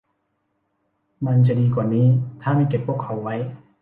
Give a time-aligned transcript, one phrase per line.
[1.25, 2.07] มันจะดีกว่านี้
[2.41, 3.35] ถ้าไม่เก็บพวกเขาไว้